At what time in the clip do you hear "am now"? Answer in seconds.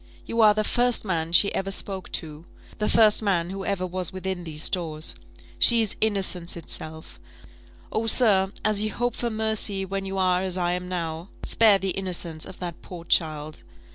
10.71-11.29